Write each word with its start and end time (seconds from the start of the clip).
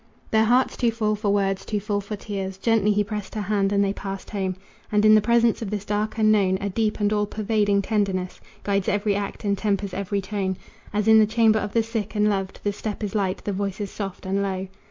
Their 0.31 0.45
hearts 0.45 0.75
too 0.77 0.89
full 0.89 1.15
for 1.15 1.29
words, 1.29 1.63
too 1.63 1.79
full 1.79 2.01
for 2.01 2.15
tears, 2.15 2.57
Gently 2.57 2.91
he 2.91 3.03
pressed 3.03 3.35
her 3.35 3.41
hand 3.41 3.71
and 3.71 3.83
they 3.83 3.93
passed 3.93 4.31
home; 4.31 4.55
And 4.91 5.05
in 5.05 5.13
the 5.13 5.21
presence 5.21 5.61
of 5.61 5.69
this 5.69 5.85
dark 5.85 6.17
unknown 6.17 6.57
A 6.59 6.71
deep 6.71 6.99
and 6.99 7.13
all 7.13 7.27
pervading 7.27 7.83
tenderness 7.83 8.41
Guides 8.63 8.87
every 8.89 9.13
act 9.15 9.43
and 9.45 9.55
tempers 9.55 9.93
every 9.93 10.19
tone 10.19 10.57
As 10.91 11.07
in 11.07 11.19
the 11.19 11.27
chamber 11.27 11.59
of 11.59 11.73
the 11.73 11.83
sick 11.83 12.15
and 12.15 12.27
loved 12.27 12.61
The 12.63 12.73
step 12.73 13.03
is 13.03 13.13
light, 13.13 13.43
the 13.45 13.53
voice 13.53 13.79
is 13.79 13.91
soft 13.91 14.25
and 14.25 14.41
low. 14.41 14.69